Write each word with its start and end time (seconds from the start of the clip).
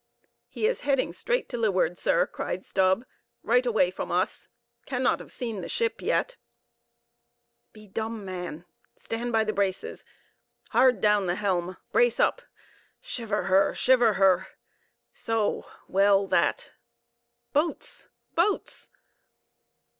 "He 0.47 0.65
is 0.65 0.79
heading 0.81 1.13
straight 1.13 1.47
to 1.49 1.59
leeward, 1.59 1.95
sir," 1.95 2.25
cried 2.25 2.65
Stubb, 2.65 3.05
"right 3.43 3.63
away 3.67 3.91
from 3.91 4.11
us; 4.11 4.47
cannot 4.87 5.19
have 5.19 5.31
seen 5.31 5.61
the 5.61 5.69
ship 5.69 6.01
yet." 6.01 6.37
"Be 7.71 7.87
dumb, 7.87 8.25
man! 8.25 8.65
Stand 8.95 9.31
by 9.31 9.43
the 9.43 9.53
braces! 9.53 10.03
Hard 10.71 11.01
down 11.01 11.27
the 11.27 11.35
helm!—brace 11.35 12.19
up! 12.19 12.41
Shiver 12.99 13.43
her!—shiver 13.43 14.13
her! 14.13 14.47
So; 15.13 15.67
well 15.87 16.25
that! 16.25 16.71
Boats, 17.53 18.09
boats!" 18.33 18.89